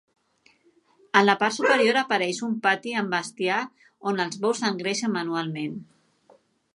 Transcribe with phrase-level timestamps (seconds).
[1.19, 3.59] En la part superior apareix un pati amb bestiar,
[4.13, 5.77] on els bous s'engreixen manualment.